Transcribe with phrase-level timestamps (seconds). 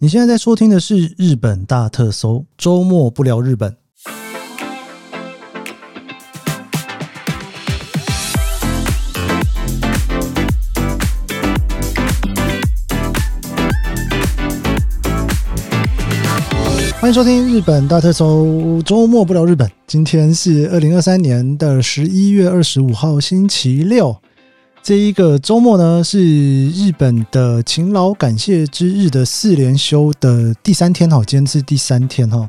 [0.00, 3.76] 你现在在收听的是日本大特搜，周末不聊日本。
[17.00, 19.68] 欢迎收听日本大特搜，周末不聊日本。
[19.88, 24.16] 今天是二零二三年的十一月二十五号，星期六。
[24.88, 32.48] 这一个周末呢，是日本的勤劳感谢之日的四连休的第三天哈，今天是第三天哈。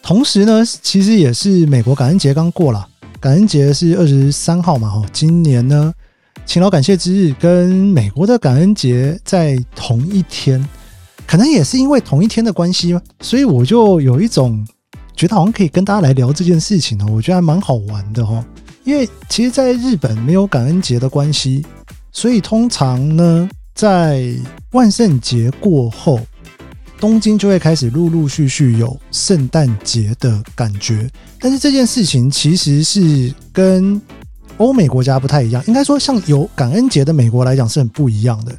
[0.00, 2.86] 同时呢，其实也是美国感恩节刚过了，
[3.18, 5.04] 感恩节是二十三号嘛哈。
[5.12, 5.92] 今年呢，
[6.46, 10.64] 勤劳感谢之日跟美国的感恩节在同一天，
[11.26, 14.64] 可能也是因为同一天的关系，所以我就有一种
[15.16, 18.44] 觉得好像可以跟大家来聊这件事情哦，我觉得还蛮好玩的哈。
[18.84, 21.64] 因为其实，在日本没有感恩节的关系，
[22.12, 24.32] 所以通常呢，在
[24.72, 26.20] 万圣节过后，
[27.00, 31.10] 东京就会开始陆陆续续有圣诞节的感觉。
[31.40, 34.00] 但是这件事情其实是跟
[34.58, 38.54] 欧美国家不太一样，应该说，像有感恩节的美国来讲是很不一样的。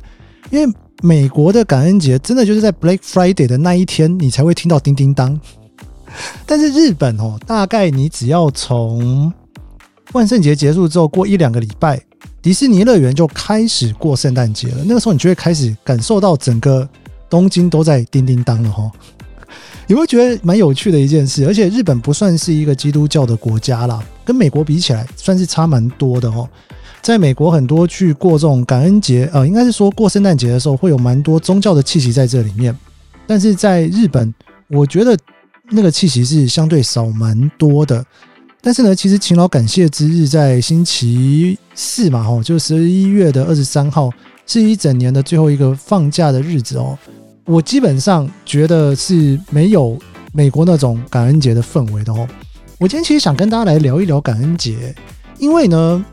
[0.50, 5.40] 因为美国的感恩节真的就是在 Black Friday 的那一天，你才会听到叮叮当。
[6.46, 9.31] 但是日本哦，大概你只要从
[10.16, 12.02] 万圣节结束之后，过一两个礼拜，
[12.42, 14.78] 迪士尼乐园就开始过圣诞节了。
[14.86, 16.88] 那个时候，你就会开始感受到整个
[17.30, 18.90] 东京都在叮叮当了哈。
[19.88, 26.50] 你会觉得蛮有趣的一件事，而且日本不算是一个基督教的国家啦，跟美国比起来，算是差蛮多的哦。
[27.02, 32.74] 在美国，很多去过这种感恩节，呃，应该是说过圣诞节的时候，会有蛮多宗教的气息在这里面。
[33.28, 34.34] 但是在日本，
[34.70, 35.18] 我觉得
[35.72, 38.04] 那个气息是相对少蛮多的。
[38.66, 44.10] 但是呢，其实勤劳感谢之日在星期四嘛，吼，就十一月的二十三号，
[44.48, 46.98] 是一整年的最后一个放假的日子哦。
[47.46, 49.96] 我基本上觉得是没有
[50.34, 52.28] 美国那种感恩节的氛围的哦。
[52.80, 54.96] 我今天其实想跟大家来聊一聊感恩节，
[55.38, 56.04] 因为呢，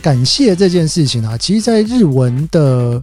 [0.00, 3.02] 感谢这件事情啊，其实在日文的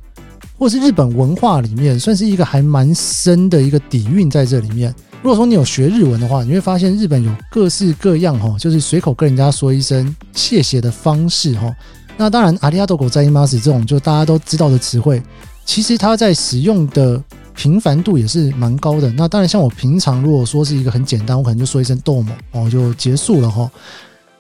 [0.58, 4.96] 或是日本文化里面，算是一个还蛮深的一个底蕴在这里面。
[5.23, 11.75] 如果说你有学日文的话，你会发现日本有各式各样哈，就是随口跟人家说一声谢谢的方式哈。
[12.17, 15.23] 那当然，ありがとうございます这种就大家都知道的词汇，
[15.65, 17.23] 其实它在使用的
[17.55, 19.11] 频繁度也是蛮高的。
[19.13, 23.71] 那当然，像我平常如果说是一个很简单，我可能就说一声どうも哦，就结束了哈。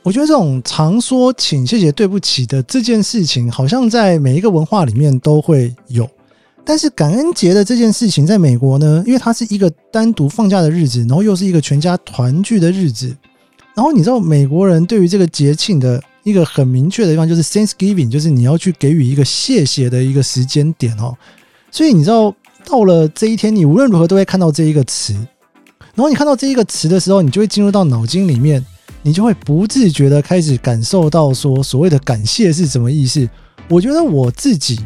[0.04, 6.08] 我觉得这种常说请、谢谢、对不起的这件事情，好像在每一个文化里面都会有。
[6.65, 13.13] 但是感恩节的这件事情，在美国呢，因为它是一个单独放假的日子，然后又是一个全家团聚的日子，
[13.75, 21.13] 然后你知道美国人对于这个节庆的一个很明确的地方，就是 Thanksgiving，就是你要去给予一个谢谢的一个时间点哦。
[21.69, 22.33] 所以你知道
[22.65, 25.13] 到了这一天，你无论如何都会看到这一个词，
[25.95, 28.65] 然后你看到这一个词的时候，你就会进入到脑筋里面，
[29.01, 33.27] 你就会不自觉的开始感受到说所谓的感谢是什么意思。
[33.67, 34.79] 我觉得我自己。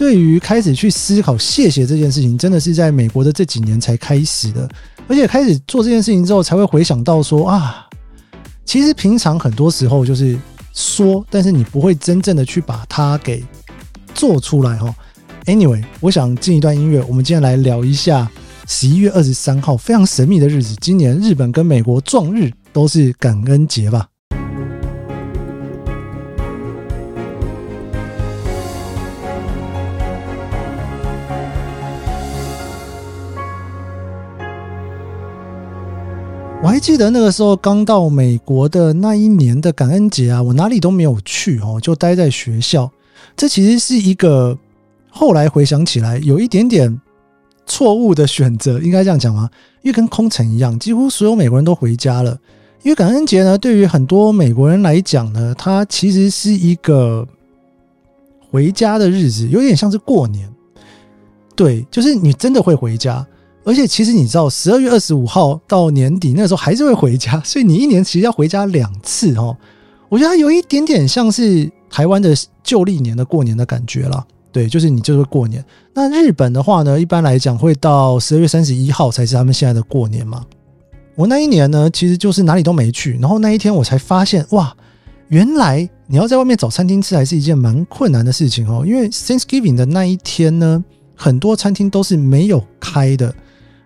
[0.00, 4.66] 对于开始去思考谢谢这件事情，真的是在美国的这几年才开始的，
[5.06, 7.86] 而且开始做这件事情之后，才会回想到说啊，
[8.64, 10.38] 其实平常很多时候就是
[10.72, 13.44] 说，但是你不会真正的去把它给
[14.14, 14.94] 做出来哈。
[15.44, 18.26] Anyway，我想进一段音乐，我们今天来聊一下
[18.66, 24.08] 十一月二十三号非常神秘的日子，今年日本跟美国撞日都是感恩节吧。
[36.80, 42.90] 记得那个时候刚到美国的那一年的感恩节啊，我哪里都没有去哦，就待在学校。
[43.36, 44.58] 这其实是一个
[45.10, 47.00] 后来回想起来有一点点
[47.66, 49.48] 错误的选择，应该这样讲吗？
[49.82, 52.36] 因为跟空城一样，几乎所有美国人都回家了。
[52.82, 57.28] 因为感恩节呢，对于很多美国人来讲呢，它其实是一个
[58.50, 60.50] 回家的日子，有点像是过年。
[61.54, 63.24] 对，就是你真的会回家。
[63.64, 69.56] 而且其实你知道，十二月二十五号到年底那个时候还是会回家， 所以你一年其实要回家两次哦。
[70.08, 72.34] 我觉得它有一点点像是台湾的
[72.64, 74.24] 旧历年的过年的感觉啦。
[74.52, 75.64] 对，就是你就是过年。
[75.94, 80.44] 那日本的话呢，一般来讲会到十二月三十一号才是他们现在的过年嘛。
[81.14, 84.74] 我那一年呢，其实就是哪里都没去，然后那一天我才发现，哇，
[85.28, 88.82] 原来你要在外面找餐厅吃还是一件蛮困难的事情哦。
[88.84, 90.82] 因为 Thanksgiving 的那一天呢，
[91.14, 93.32] 很多餐厅都是没有开的。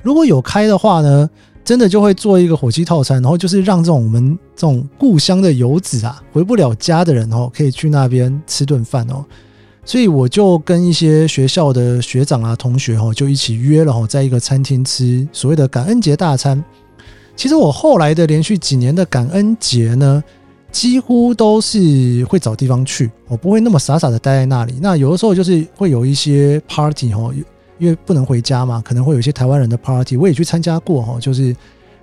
[0.05, 1.29] 如果有开的话呢，
[1.65, 9.25] 真的就会做一个火鸡套餐，然后就是让这种我们这种故乡的游子啊，回不了家的人哦，可以去那边吃顿饭哦。
[9.87, 16.63] 所以我就跟一些学校的学长啊、同学哦，就一起约了哦，在一个餐厅吃所谓的感恩节大餐。
[17.35, 20.23] 其实我后来的连续几年的感恩节呢，
[20.71, 24.75] 几乎都是会找地方去，我不会那么傻傻的待在那里。
[24.81, 27.33] 那有的时候就是会有一些 party 哦，
[27.79, 31.55] 因为不能回家嘛，可能会有一些台湾人的 party，我也去参加过哈，就是。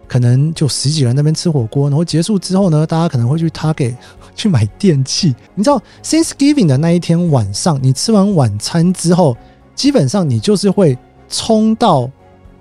[0.07, 3.95] 可能就十几人那边吃火锅，然后结束之后呢，大家可能会去 Target
[4.35, 5.33] 去买电器。
[5.56, 9.38] 你知道 Thanksgiving 的那一天晚上，你吃完晚餐之后，
[9.73, 10.97] 基本上你就是会
[11.29, 12.12] 冲到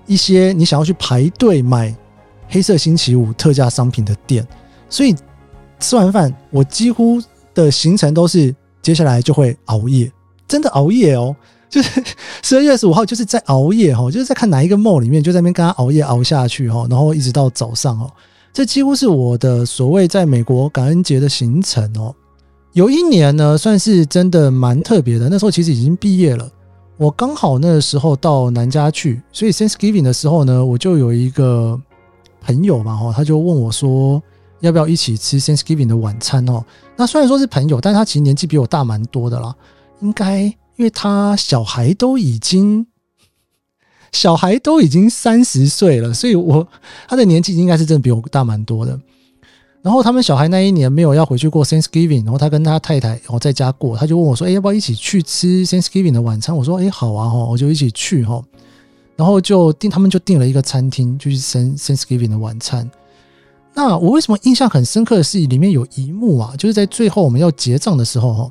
[0.07, 1.93] 一些你想要去排队买
[2.47, 4.47] 黑色星期五特价商品的店。
[4.89, 5.13] 所以
[5.81, 7.21] 吃完饭，我几乎
[7.53, 10.09] 的行程都是接下来就会熬夜，
[10.47, 11.35] 真的熬夜哦。
[11.71, 12.03] 就是
[12.43, 18.11] 十二月二十五号，就是在熬夜哈，就是在看哪一个梦里面，就在那边跟他熬夜熬下去哈，然后一直到早上哦。
[18.53, 22.13] 这几乎是我的所谓在美国感恩节的行程哦。
[22.73, 26.51] 有一年呢，算是真的蛮特别的，那时候其实已经毕业了，
[26.97, 31.81] 我刚好那个时候到南加去，所以 Thanksgiving 的时候呢，我就有一个
[32.41, 34.21] 朋友嘛哈，他就问我说
[34.59, 36.65] 要不要一起吃 Thanksgiving 的晚餐哦。
[36.97, 39.55] 那虽然说是朋友，但是他其实年纪比我大蛮多的啦，
[40.01, 40.53] 应该。
[40.81, 42.87] 因为他小孩都已经
[44.13, 46.67] 小孩都已经三十岁了，所以我
[47.07, 48.99] 他的年纪应该是真的比我大蛮多的。
[49.83, 58.43] 然后他们小孩那一年没有要回去过 Thanksgiving，然后他跟他太太然后在家过，他就问我说：“哎，要不要一起去吃 Thanksgiving 的晚餐？”我说：“哎，好啊，哈，我就一起去哈。”
[59.17, 61.39] 然后就订，他们就订了一个餐厅，就是
[61.77, 62.91] Thanksgiving 的晚餐。
[63.75, 68.51] 那我为什么印象很深刻的是里面有一幕啊，就是在最后我们要结账的时候哈。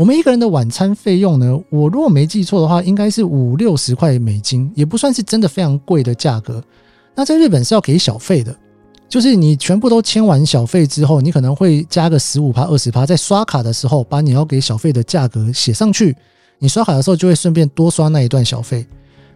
[0.00, 6.64] 我们一个人的晚餐费用呢，我如果没记错的话，应该是五六十块美金，也不算是真的非常贵的价格。
[7.14, 8.56] 那在日本是要给小费的，
[9.10, 16.16] 就是你全部都签完小费之后，你可能会加个十五趴、二十趴，在刷卡的时候把你要给小费的价格写上去。
[16.58, 18.86] 你刷卡的时候就会顺便多刷那一段小费。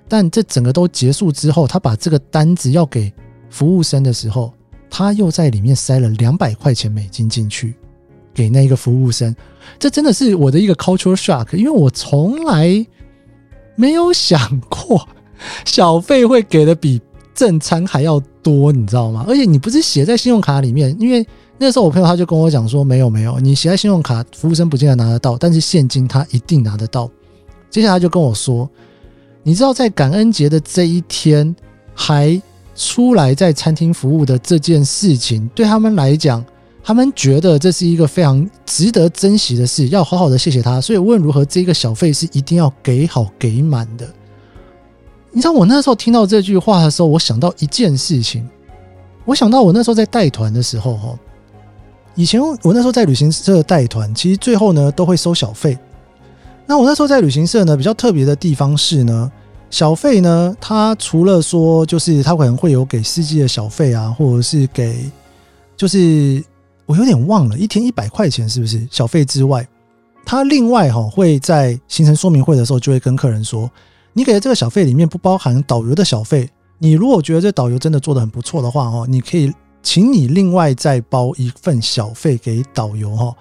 [0.08, 3.12] 但这整个都结束之后，他把这个单子要给
[3.50, 4.50] 服务生的时候，
[4.88, 7.75] 他又在里面塞了两百块钱美金进去。
[8.34, 9.34] 给那个服务生，
[9.78, 12.84] 这真的是我的一个 cultural shock，因为我从来
[13.76, 15.08] 没有想过
[15.64, 17.00] 小费会给的比
[17.34, 19.25] 正餐还要多，你知道吗？
[19.28, 21.26] 而且你不是写在信用卡里面，因为
[21.58, 27.10] 那时候我朋友他就跟我讲说，没有没有，你写在信用卡，服务生不见得拿得到，但是现金他一定拿得到。
[27.70, 28.69] 接下来他就跟我说，
[29.42, 31.54] 你知道在感恩节的这一天
[31.94, 32.40] 还
[32.76, 36.44] 出来在餐厅服务的这件事情，对他们来讲。
[36.86, 40.78] 他们觉得这是一个非常值得珍惜的事，要好好的谢谢他。
[40.78, 44.06] 所以无论如何，这个小费是一定要给好给满的。
[45.31, 48.46] 你知道我那时候听到这句话的时候，我想到一件事情，
[49.25, 51.19] 我想到我那时候在带团的时候，哈，
[52.14, 55.78] 以前我那时候在旅行社带团，其实最后呢都会收小费。
[56.66, 59.32] 那我那时候在旅行社呢，比较特别的地方是呢，
[59.70, 65.10] 小费呢，它除了说就是它可能会有给司机的小费啊，或者是给
[65.78, 66.44] 就是。
[66.86, 69.66] 我有点忘了，一天一百块钱是不是小费之外，
[70.25, 73.70] 他另外哈会在行程说明会的时候就会跟客人说，
[74.12, 76.48] 你给的这个小费里面不包含导游的小费。
[76.78, 79.50] 你如果觉得这导游真的做得很不错的话哈，你可以
[79.82, 83.34] 请你另外再包一份小费给导游哈。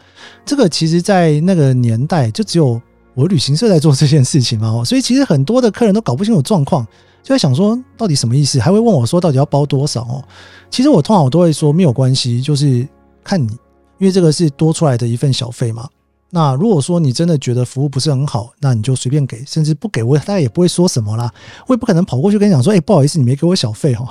[0.45, 2.81] 这个其实在那个年代就只有
[3.13, 6.85] 我旅行社在做这件事情嘛，所以其实很多的客人都搞不清楚状况，
[7.21, 10.23] 就在想说到底什么意思，还会问我说到底要包多少哦。
[10.69, 12.87] 其实我通常我都会说没有关系，就是。
[13.23, 13.51] 看你，
[13.99, 15.87] 因为这个是多出来的一份小费嘛。
[16.29, 21.31] 那如果说你真的觉得服务不是很好，那你就随便给，甚至不给我，大家也不会说什么啦。
[21.67, 24.07] 我也不可能跑过去跟你讲说，哎，不好意思，你没给我小费哦，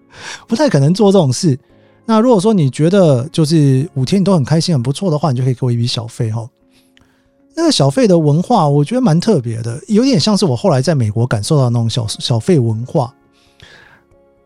[0.46, 1.58] 不太可能做这种事。
[2.04, 6.46] 那如果说你觉得就是五天你都很开心、很不错的话，你就可以给我一笔小费哈。
[7.54, 13.14] 那个小费的文化，我觉得蛮特别的，有点像是我后来在美国感受到的那种小小费文化。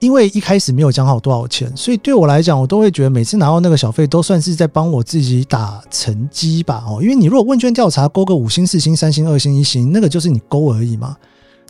[0.07, 6.85] 因为一开始没有讲好多少钱，所以对我来讲，我都会觉得每次拿到那个小费都算是在帮我自己打成绩吧。
[6.87, 11.17] 哦，因为你如果问卷调查勾个五星、四星、三星、二星、一星，那个就是你勾而已嘛。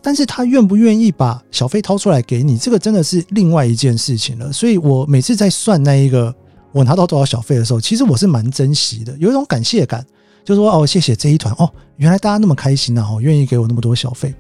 [0.03, 4.53] 但是他愿不愿意把小费掏出来给你，这个真的是另外一件事情了。
[4.53, 6.33] 所以我每次在算那一个
[6.73, 10.05] 我拿到多少小费的时候，其实我是蛮珍惜的，有一种感谢感，
[10.45, 14.35] 就是说哦，谢谢这一团哦，原来大家那么开心啊，哦，愿意给我那么多小费。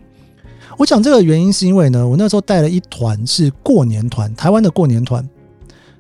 [0.77, 5.27] 我讲这个原因是因为呢，我那时候带了一团是过年团，台湾的过年团。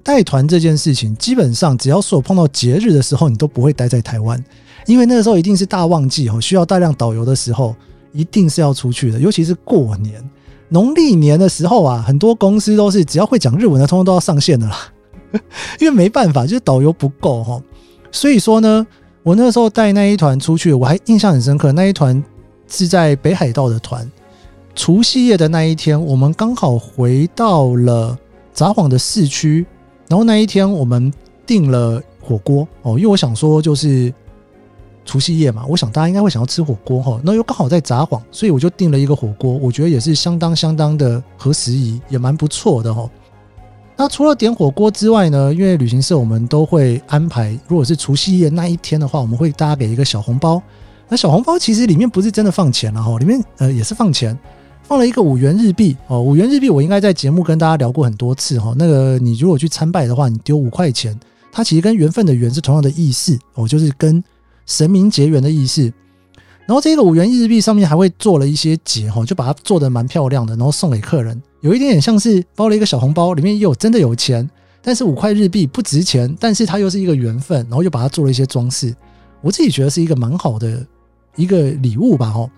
[0.02, 4.42] 带团这件事情，基本上只要是我碰到节日的时候，你都不会待在台湾，
[4.87, 7.75] 因为那个时候一定是大旺季哦，需要大量导游的时候，
[8.12, 9.18] 一定是要出去的。
[9.18, 10.23] 尤其是过年、
[10.68, 14.78] 农历年的时候啊，很多公司都是只要会讲日文的，通通都要上线的啦，
[15.80, 17.61] 因为没办法，就是导游不够哈。
[18.12, 18.87] 所以说呢。
[19.23, 21.73] 我那时候带那一团出去，我还印象很深刻。
[21.73, 22.23] 那一团
[22.68, 24.09] 是在北海道的团，
[24.76, 28.16] 除夕夜的那一天，我们刚好回到了
[28.52, 29.66] 札幌的市区。
[30.06, 31.12] 然后那一天我们
[31.45, 34.12] 订了火锅哦，因为我想说就是
[35.04, 37.18] 除夕夜嘛，我想大家应该会想要吃火锅哈。
[37.25, 43.11] 那又刚好在札幌，所以我就订了一个火锅，我觉得也是相当相当的合时宜，也蛮不错的哈。
[43.97, 50.62] 那除了点火锅之外呢，因为旅行社我们都会安排，如果是除夕夜那一天的话，我们会大家给一个小红包。
[51.09, 54.38] 那小红包其实里面不是真的放钱了哈，里面呃也是放钱，
[54.87, 56.23] 放了一个五元日币哦。
[56.23, 58.73] 五元日币我应该在节目跟大家聊过很多次哈。
[58.78, 61.19] 那个你如果去参拜的话，你丢五块钱，
[61.50, 64.23] 它其实跟缘分的缘是同样的意思哦，就是跟
[64.64, 65.93] 神明结缘的意思。
[66.66, 71.40] 然后这个五元日币上面还会做了一些结哈，就把它做得蛮漂亮的，然后送给客人。
[71.62, 74.49] 有一点点像是包了一个小红包，里面也有真的有钱，
[74.83, 78.95] 但是五块日币不值钱，但是它又是一个缘分，然后又把它做了一些装饰。
[79.40, 80.85] 我自己觉得是一个蛮好的
[81.35, 82.49] 一个礼物吧，哈。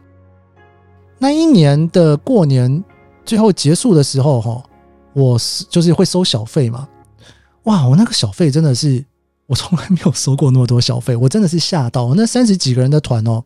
[1.18, 2.82] 那一年的过年
[3.24, 4.62] 最后结束的时候，哈，
[5.14, 6.88] 我是就是会收小费嘛。
[7.64, 9.04] 哇，我那个小费真的是
[9.46, 12.14] 我从来没有收过那么多小费，我真的是吓到。
[12.14, 13.44] 那三十几个人的团哦，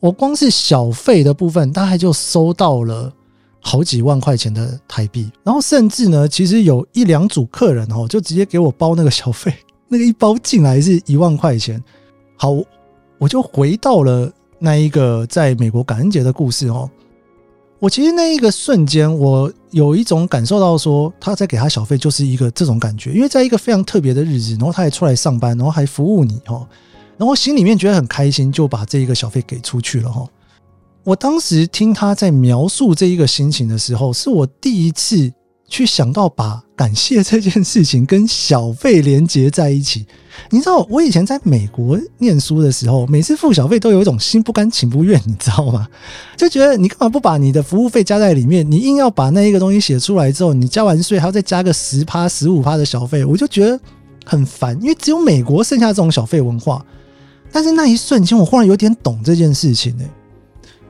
[0.00, 3.12] 我光是小费的部分大概就收到了。
[3.58, 9.52] 好几万块钱的台币，然后甚至呢，其实有一两组客人哦，就直接给我包那个小费，
[9.88, 11.82] 那个一包进来是一万块钱。
[12.36, 12.54] 好，
[13.18, 14.32] 我就回到了
[14.66, 16.90] 那一个在美国感恩节的故事哦。
[17.78, 26.66] 我其实那一个瞬间，我有一种感受到说，他在给他小费就是一个这种感觉，因为在一个非常特别的日子，然后他还出来上班，然后还服务你哦，
[27.16, 30.26] 然后心里面觉得很开心，就把这一个小费给出去了哈。
[31.04, 35.32] 我当时听他在描述这一个心情的时候，是我第一次
[35.68, 40.06] 去想到把感谢这件事情跟小费连接在一起。
[40.50, 45.88] 你知道，我以前在美国念书的时候，每次付小费都有一种心不甘情不愿，你知道吗？
[46.36, 48.70] 就觉得你干嘛不把你的服务费加在里面？
[48.70, 53.80] 你硬要把那一个东西写出来之后，你交完税还要再加个十趴、十五趴的小费，我就觉得
[54.24, 54.78] 很烦。
[54.82, 56.84] 因为只有美国剩下这种小费文化。
[57.50, 60.04] 但是那一瞬间，我忽然有点懂这件事情呢、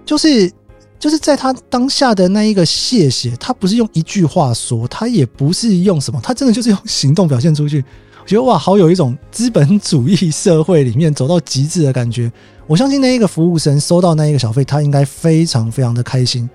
[0.05, 0.51] 就是，
[0.99, 7.85] 就是在他当下的那一个谢谢，他不是用一句话说，他也不是用什么，他真的就是用行动表现出去。
[8.23, 12.33] 我觉得哇，好有一种资本主义社会里面走到极致的感觉。
[12.67, 16.49] 我相信那一个服务生收到那一个小费，他应该非常非常的开心，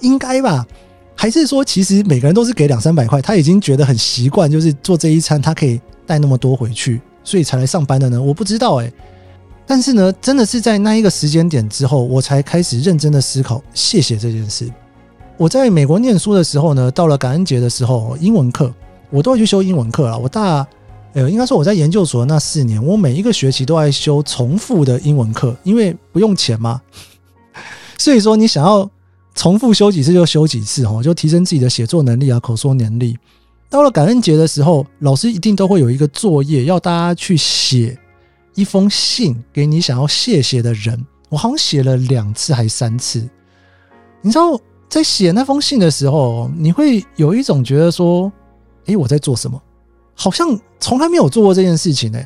[0.00, 0.66] 应该吧？
[1.14, 8.20] 还是说，其实每个人都是给两三百块，他已经觉得很习惯，就是做这一餐，他可以带那么多回去，所以才来上班的呢？
[8.20, 8.92] 我不知道哎、欸。
[9.66, 14.70] 但是呢，真的是在那一个时间点之后，我才开始认真的思考谢谢这件事。
[15.38, 18.72] 我在美国念书的时候呢，到了感恩节的时候，英文课
[19.10, 20.18] 我都会去修英文课了。
[20.18, 20.66] 我大
[21.14, 26.80] 呃，应该说我在研究所那四年，我每一个学期都爱修重复的英文课，因为不用钱嘛。
[27.98, 28.88] 所以说，你想要
[29.34, 33.16] 重复修几次就修几次哈，就提升自己的写作能力啊、口说能力。
[33.70, 37.98] 到了感恩节的时候，老师一定都会有一个作业要大家去写。
[38.54, 43.26] 一封信给你想要谢谢的人，我好像写了两次还三次。
[44.20, 48.30] 你知道，在写那封信的时候，你会有一种觉得说
[48.86, 49.60] ：“诶，我在做什么？
[50.14, 52.22] 好像从来没有做过这件事情呢。”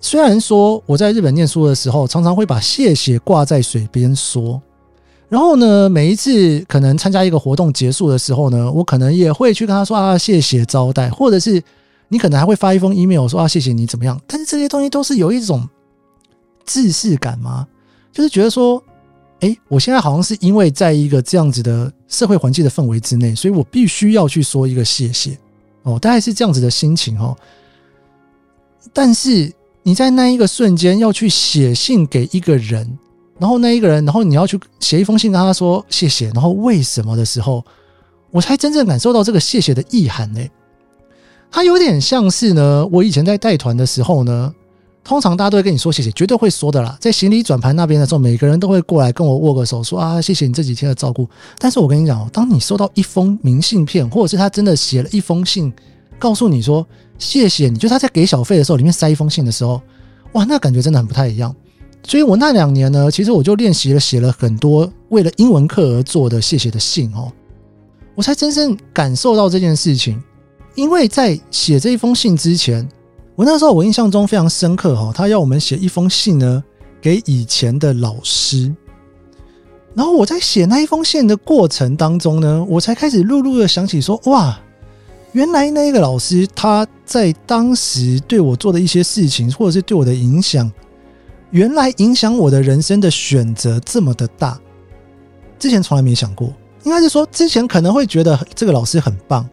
[0.00, 4.60] 虽然说我在日本念书的时候，常常会把谢谢挂在嘴边说，
[5.28, 11.62] 然后呢，每一次可能参加一个活动结束的时候呢，我可能也会去跟他说：“啊，谢谢招待。”或者是。
[12.08, 14.20] 你可能还会发一封 email 说啊，谢谢你怎么样？
[14.26, 15.68] 但是这些东西都是有一种
[16.64, 17.66] 自视感吗？
[18.12, 18.82] 就是觉得说，
[19.40, 25.38] 诶，我现在好像是因为在一个这样子的社会环境的氛围之内，所以我必须要去说一个谢谢
[25.82, 27.36] 哦，大概是这样子的心情哦。
[28.92, 32.98] 但是你在那一个瞬间要去写信给一个人，
[33.38, 37.64] 然后那一个人，然后你要去写一封信跟他说谢谢，然后为什么的时候，
[38.30, 40.40] 我才真正感受到这个谢谢的意涵呢。
[41.50, 44.54] 它有点像是呢，我以前在带团的时候呢，
[45.02, 46.98] 通常大家都会跟你说谢谢，绝对会说的啦。
[47.00, 51.26] 在行李转盘那边的时候，每个人都会过来跟我握个手，说啊，谢谢你这几天的照顾。
[51.58, 55.72] 但是我跟你讲哦，当你收到一封明信片，或者是他真的写了一封信，
[56.18, 56.86] 告诉你说
[57.18, 59.80] 谢谢你，就他在给小费的时候，里面塞一封信的时候，
[60.32, 61.54] 哇，那感觉真的很不太一样。
[62.02, 67.32] 所以我那两年呢，其实我就练习了写了很多为了英文课而做的谢谢的信哦，
[68.14, 70.22] 我才真正感受到这件事情。
[70.76, 72.88] 因为在写这一封信之前，
[73.34, 76.62] 我那时候我印象中非常深刻哈，他要我们写一封信呢
[77.00, 78.72] 给以前的老师。
[79.94, 84.60] 然后我在写那一封信的过程当中呢，我才开始陆陆的想起说，哇，
[85.32, 90.70] 原来那个老师他在当时对我做的一些事情，或者是对我的影响，
[91.50, 94.60] 原来影响我的人生的选择这么的大，
[95.58, 96.52] 之前从来没想过。
[96.84, 99.48] 应该是说，之前可能会觉得这个老师很棒，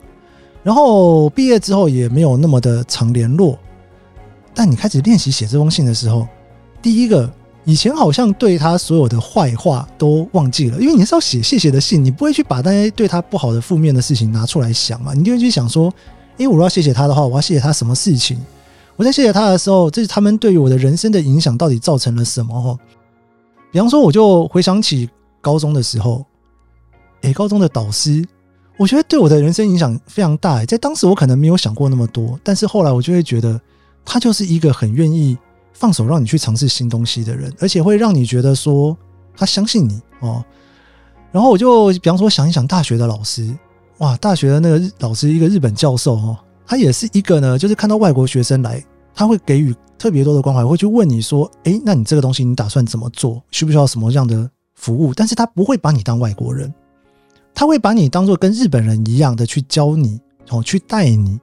[0.64, 3.58] 然后毕业之后也没有那么的常联络。
[4.56, 6.28] 但你开始练习写这封信的时候，
[6.82, 7.32] 第一个，
[7.66, 15.92] 以前好像对他所有的坏话都忘记了，因为你是要写谢谢的信，你不会去把那些对他不好的负面的事情拿出来想嘛，你就会去想说，
[16.38, 18.40] 因为，我要谢谢他的话，我要谢谢他什么事情？
[18.96, 22.62] 我在谢谢他的时候，这是他们对于我的人生的影响到底造成了什么？
[22.62, 22.78] 哈，
[23.72, 25.10] 比方说，我就回想起
[25.42, 26.24] 高中的时候，
[27.22, 28.24] 诶，高中的导师，
[28.78, 30.66] 我觉得对我的人生影响非常大。
[30.66, 33.60] 在当时我可能没有想过那么多，但是后来我就会觉得。
[34.06, 35.38] 他就是一个很愿意
[35.72, 38.98] 放手让你去尝试新东西的人，而且会让你觉得说
[39.34, 40.44] 他相信你哦。
[41.32, 43.50] 然后我就比方说想一想大学的老师，
[44.00, 48.84] 哇，大学的那个老师一个日本教授哦，他也是一个呢，就是看到外国学生来，
[49.16, 53.42] 他会给予特别多的关怀，会去问你说，诶，那你这个东西你打算怎么做？
[53.52, 55.14] 需不需要什么样的服务？
[55.14, 56.70] 但是他不会把你当外国人，
[57.54, 60.20] 他会把你当做跟日本人一样的去教你
[60.50, 61.40] 哦，去带你，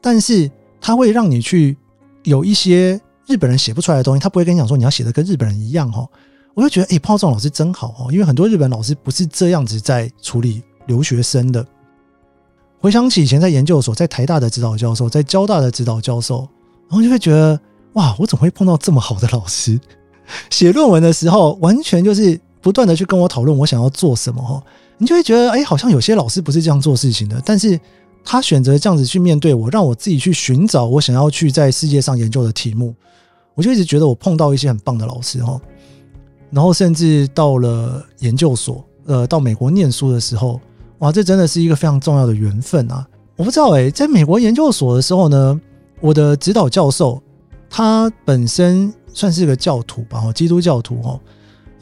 [0.00, 1.76] 但是他会让你去。
[2.24, 6.08] 有一些日本人写不出来的东西，他不会跟你讲说你要写的跟日本人一样哦。
[6.54, 11.66] 我就觉得，哎，碰到这种老师真好哦，因为很多日本老师不是这样子在处理留学生的。
[12.78, 16.48] 回想起以前在研究所，在台大的指导教授，在交大的指导教授，
[16.88, 17.58] 然后就会觉得，
[17.94, 19.80] 哇，我怎么会碰到这么好的老师？
[20.48, 24.62] 写论文的时候，完全就是不断的去跟我讨论我想要做什么哈。
[24.96, 27.78] 你就会觉得，哎，好像有些老师不是这样做事情的，但是。
[28.24, 32.94] 他选择这样子去面对我，让我自己去寻找我想要去在世界上研究的题目。
[33.56, 35.60] 我就一直觉得我碰到一些很棒的老师哈，
[36.48, 40.60] 然后甚至到了研究所，呃，到美国念书的时候，
[41.00, 43.04] 哇，这真的是一个非常重要的缘分啊！
[43.34, 45.60] 我不知道诶，在美国研究所的时候呢，
[46.00, 47.20] 我的指导教授
[47.68, 51.20] 他本身算是个教徒吧，基督教徒哦，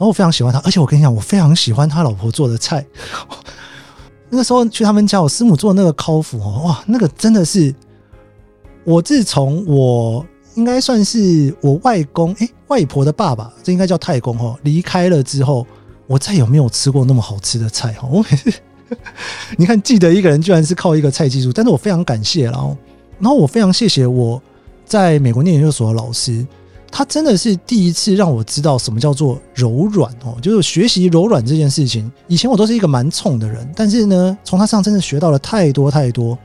[0.01, 2.83] 然后我非常喜欢他，而且我跟你讲，我非常喜欢他老婆做的菜。
[4.31, 7.71] 那个时候去他们家，我师母做的那个烤麸哦，哇，那个真的是
[8.83, 15.67] 我自从我应该算是我外公哎、外婆的爸爸，这应该叫太公哦，离开了之后，
[16.07, 18.09] 我再也没有吃过那么好吃的菜哈。
[18.11, 18.51] 我每次
[19.55, 22.75] 你看记得一个人居然是靠一个菜技术，但是我非常感谢，然后
[23.19, 24.41] 然后我非常谢谢我
[24.83, 26.43] 在美国念研究所的老师。
[26.91, 32.11] 他真的是第一次让我知道什么叫做柔软哦，就是学习柔软这件事情。
[32.27, 36.37] 以前我都是一个蛮冲的人，但是呢，从他身上真的学到了太多太多。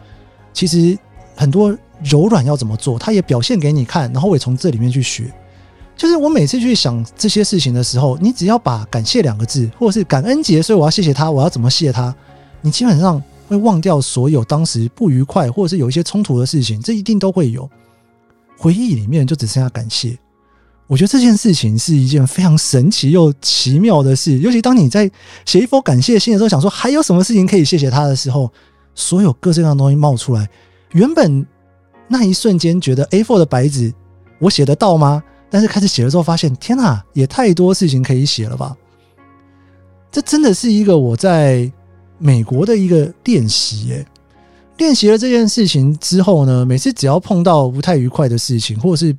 [0.52, 0.96] 其实
[1.34, 5.32] 很多柔软要怎么做，他也表现给你看，然后我也从这里面去学。
[5.96, 12.14] 就是我每次去想这些事情的时候，你只要把感谢两个字，或者是感恩节，所以我要谢谢他，我要怎么谢他，
[12.60, 17.68] 你基本上会忘掉所有当时不愉快或者是有一些冲突的事情，这一定都会有。
[18.58, 20.16] 回忆里面就只剩下感谢。
[20.86, 25.10] 我觉得这件事情是一件非常神奇又奇妙的事，尤其当你在
[25.44, 28.52] 写一封感谢信的时候，想说还有什么事情可以谢谢他的时候，
[28.94, 30.48] 所有各式各样的东西冒出来。
[30.92, 31.44] 原本
[32.08, 33.92] 那一瞬间觉得 A4 的白纸
[34.38, 35.22] 我写得到吗？
[35.50, 38.76] 但是开始写了之后，发现天哪，也太多事情可以写了吧！
[40.10, 41.70] 这真的是一个我在
[42.18, 44.06] 美国的一个练习耶。
[44.76, 49.16] 练习了这件事情之后呢，每次只要碰到不太愉快的事情，或者是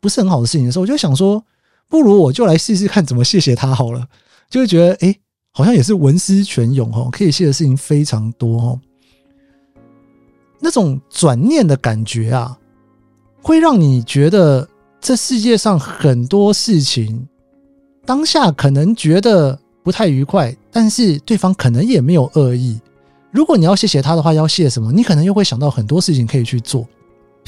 [0.00, 1.44] 不是很好的事情的时候，我就想说，
[1.88, 4.06] 不如我就来试试看怎么谢谢他好了。
[4.48, 5.14] 就会觉得，哎，
[5.52, 8.80] 好像也是文思泉涌哦，可以谢的事情非常多哦。
[10.60, 12.58] 那种转念的感觉啊，
[13.40, 14.68] 会让你觉得
[15.00, 17.26] 这世界上很多事情，
[18.04, 22.80] 当下可能觉得不太愉快，但是对方可能也没有恶意。
[23.30, 24.90] 如果你要谢谢他的话，要谢什么？
[24.90, 26.86] 你可能又会想到很多事情可以去做。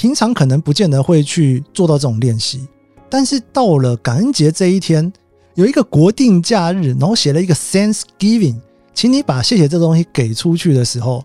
[0.02, 2.66] 平常可能不见得会去做到这种练习，
[3.08, 5.12] 但是到了感恩节这一天，
[5.54, 8.56] 有一个国定假日，然后写了一个 Thanksgiving，
[8.92, 11.24] 请你把谢谢这东西给出去的时候，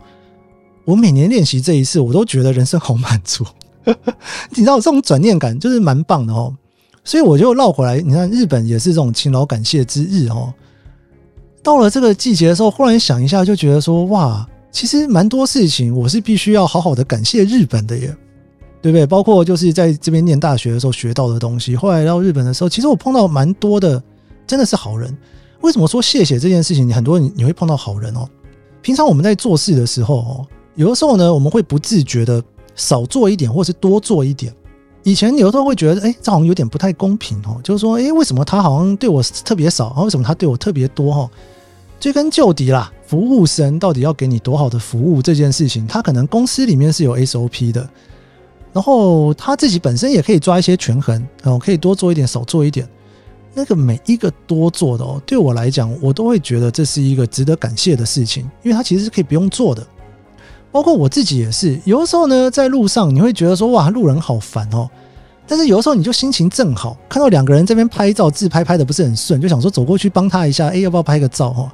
[0.85, 3.43] 我每年练习这一次，我都觉得人生好满足。
[4.53, 6.53] 你知道这种转念感就是蛮棒的哦，
[7.03, 10.53] 所以我就绕回来，你看日本也是这种勤劳感谢之日哦。
[11.63, 18.15] 到了这个季节的时候，忽然想一下，就觉得说哇，其实蛮多事情我是必须要好好的感谢日本的耶。
[18.81, 19.05] 对不对？
[19.05, 24.01] 包括就是在这边念大学的时候学到的东西，后来到日本的时候，其实我碰到蛮多的，
[24.45, 25.15] 真的是好人。
[25.61, 26.87] 为什么说谢谢这件事情？
[26.87, 28.27] 你很多人你会碰到好人哦。
[28.81, 32.41] 平常我们在做事的时候哦，有的时候呢，我们会不自觉的
[32.75, 34.53] 少做一点，或是多做一点。
[35.03, 37.59] 以前有的时候会觉得，哎，这好像有点不太公平哦。
[37.63, 41.13] 就是说，哎，为什么他好像对我特别少啊，为什么他对我特别多？
[41.13, 41.29] 哈，
[41.99, 47.89] 追根究底啦，服务生到底要给你多好的服务这件事情，他可能公司里面是有 SOP 的。
[48.77, 52.87] 然后他自己本身也可以抓一些权衡，哦，可以多做一点，少做一点。
[53.55, 59.83] 那个每一个多做的哦，对我来讲，我都会觉得这是一个值得感谢的事情，因为它其实是可以不用做的。
[60.71, 64.87] 包括我自己也是，有的时候呢，在路上你会觉得说，哇，路人好烦哦。
[65.47, 71.71] 但是有的时候你就心情正好，看到两个人这边拍照自拍拍的不是很顺，就想说走过去帮他一下，哎，要不要拍个照哦？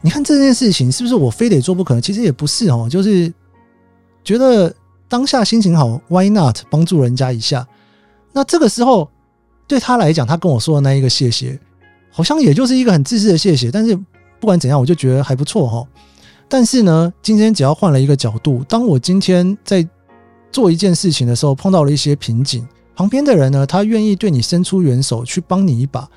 [0.00, 2.00] 你看这件事情是不是我非得做不可？
[2.00, 3.32] 其实也不是哦，就是
[4.24, 4.74] 觉得
[5.12, 7.68] 当下心情好，Why not 帮助人家一下？
[8.32, 9.10] 那这个时候
[9.68, 11.60] 对他来讲，他跟我说的那一个谢谢，
[12.10, 13.70] 好像也就是一个很自私的谢谢。
[13.70, 13.94] 但是
[14.40, 15.86] 不管怎样，我就觉得还不错哈。
[16.48, 19.86] 但是呢，今天只要换了一个角度，当我今天在
[20.50, 26.08] 做一件事情的时候，碰到了一些瓶颈，旁边的人呢，他愿意对你伸出援手去帮你一把。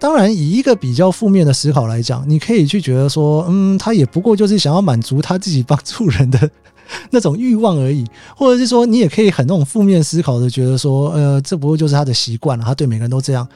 [0.00, 6.50] 当然，以一个比较负面的思考来讲，你可以去觉得说，嗯，他也不过就是想要满足他自己帮助人的
[7.10, 8.04] 那种欲望而已，
[8.36, 13.46] 或者是说，你也可以很那种负面思考的觉得说，呃，这不过就是他的习惯了，他对每个人都这样。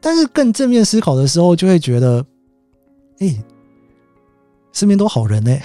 [0.00, 2.24] 但是更正面思考的时候，就会觉得，
[3.18, 3.36] 哎，
[4.72, 5.56] 身边都好人呢，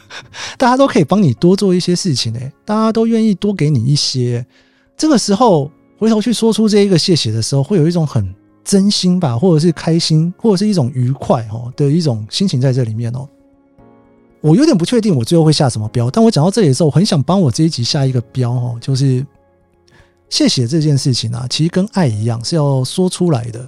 [0.56, 4.44] 大家都可以帮你多做一些事情呢，大家都愿意多给你一些。
[4.96, 8.34] 这个时候回头去说出这一个谢谢的时候，会有一种很。
[8.66, 13.28] 真心吧，或者是开心，或者是一种愉快哦的一种心情在这里面哦。
[14.44, 19.26] 我有点不确定我最后会下什么标，但我讲到这里的时候，我很想帮我这一集下一个标哦，就是
[20.28, 23.66] 谢谢这件事情啊，其实跟爱一样是要说出来的。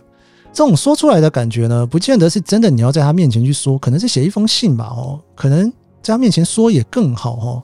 [0.52, 5.70] 这种说出来的感觉呢，不见得是真的你要在他面前去说，可能是写一封信吧哦，可能
[6.02, 7.62] 在他面前说也更好哦，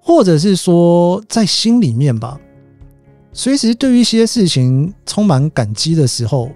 [0.00, 2.36] 或者是说在心里面吧。
[3.32, 6.50] 随时对于一些事情充满感激的时候，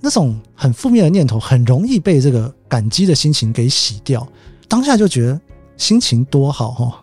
[0.00, 4.26] 那种很负面的念头很容易被这个感激的心情给洗掉。
[4.72, 5.38] 当下就觉得
[5.76, 6.94] 心情多好哦，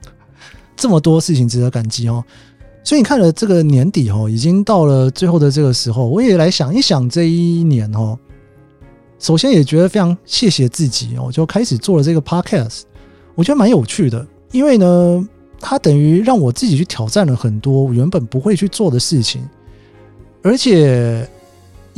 [0.76, 2.24] 这么多事情值得感激哦。
[2.84, 8.18] 所以你看了这个年底哦，已经到了最后的这个时候，我也来想一想这一年哦。
[9.20, 12.82] 首先也觉得非常谢谢自己哦，就开始做了这个 podcast，
[13.36, 15.30] 我觉得蛮有趣的，因为呢。
[15.62, 19.46] 它等于让我自己去挑战了很多我原本不会去做的事情，
[20.42, 21.30] 而且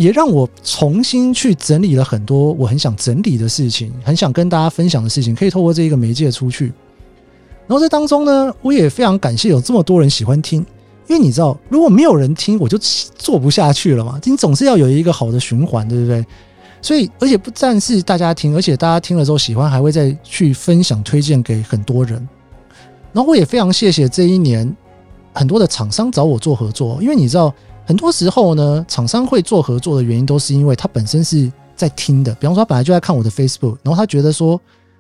[0.02, 6.74] 也让我重新去整理了很多我很想整理的事情，很想跟大家分享的事情，可以透过这一个媒介出去。
[7.68, 10.60] 然后在当中呢，我也非常感谢有这么多人喜欢听，
[11.08, 12.78] 因为你知道，如果没有人听，我就
[13.16, 14.20] 做不下去了嘛。
[14.24, 16.26] 你总是要有一个好的循环，对不对？
[16.82, 22.28] 所以，而且不但是大家听，而且大家听了之后喜欢，还会再去分享、推荐给很多人。
[23.14, 24.76] 然后我也非常谢谢这一年
[25.32, 27.54] 很多的厂商找我做合作，因为你知道，
[27.92, 34.58] 很多时候呢，厂商会做合作的原因都是因为他本身是在听的，比方说他本来就在看我的 Facebook，然后他觉得说，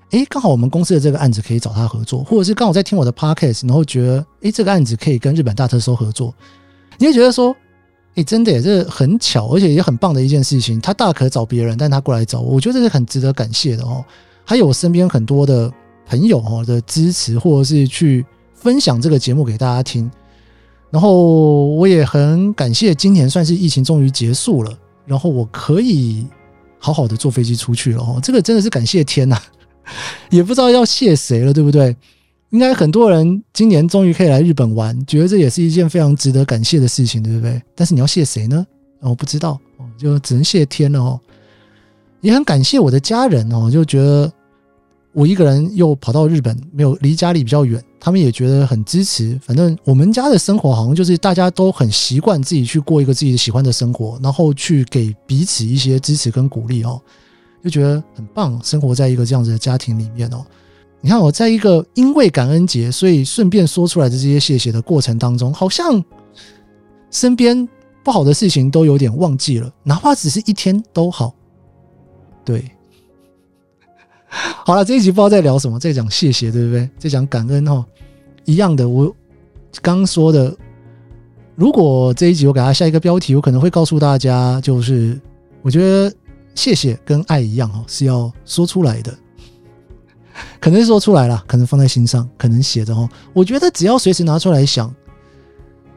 [0.10, 6.36] 诶，刚好我们公司的这个案子可以找他合作，或者是刚好在听我的 Podcast，然后觉得，诶，这个案子可以跟日本大特搜合作，
[6.98, 7.56] 你会觉得说，
[8.16, 14.04] 诶，真的耶，这很巧，而且也很棒的一件事情，他大可找别人，但他过来找我，我觉得这是很值得感谢的哦。
[14.44, 15.72] 还有我身边很多的。
[16.08, 20.12] 朋友哈的支持，或者是去分享这个节目给大家听，
[20.92, 26.28] 然后我也很感谢今年算是疫情终于结束了，然后我可以
[26.78, 29.40] 好好的坐飞机出去了哦，这个真的是感谢天呐，
[30.30, 31.96] 也不知道要谢谁了，对不对？
[32.50, 37.62] 应该很多人今年终于可以来日本玩，觉得这也是一件非常值得感谢的事情，对不对？
[37.74, 38.68] 但是你要谢谁呢？
[39.00, 39.58] 我不知道，
[39.98, 41.18] 就只能谢天了哦。
[42.20, 44.32] 也很感谢我的家人哦，就觉得。
[45.14, 49.38] 我一个人又跑到日本，没有离家里比较远，他们也觉得很支持。
[49.44, 57.02] 反正我们家的生活好像就是大家都很习惯自己去过一个自己喜欢的生活，然后去给彼此一些支持跟鼓励哦，
[57.62, 58.58] 就觉得很棒。
[58.64, 60.46] 生活在一个这样子的家庭里面哦，
[61.02, 66.02] 你看我在一个因为感恩节，所以顺便说出来的这些谢谢的过程当中，好像
[67.10, 67.68] 身边
[68.02, 71.36] 不好的事情都有点忘记了，哪怕只是一天都好，
[72.46, 72.64] 对。
[74.66, 76.90] 好了，这一集不知道在聊什么，在讲谢谢，对不对？
[76.98, 77.86] 在讲感恩哈，
[78.46, 78.88] 一样的。
[78.88, 79.14] 我
[79.82, 80.56] 刚说的，
[81.56, 85.20] 如果这一集我给他下一个标题，我可能会告诉大家，就是
[85.62, 86.14] 我觉得
[86.56, 89.14] 谢谢跟爱一样哈，是要说出来的。
[90.62, 93.08] 可能是说出来了，可能放在心上，可能写着哈。
[93.34, 94.94] 我觉得只要随时拿出来想，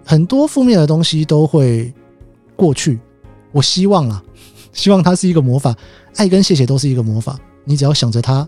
[0.05, 1.93] 很多负面的东西都会
[2.57, 2.99] 过去。
[3.53, 4.23] 我希望啊，
[4.73, 5.75] 希望它是一个魔法，
[6.17, 7.39] 爱跟谢谢都是一个魔法。
[7.65, 8.47] 你只要想着他，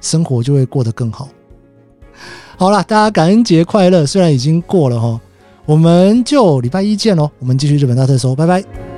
[0.00, 1.28] 生活就会过得更好。
[2.56, 4.06] 好了，大家感恩节快乐！
[4.06, 5.20] 虽然已经过了哈，
[5.66, 7.30] 我们就礼拜一见喽。
[7.38, 8.95] 我们继续日本大特搜，拜拜。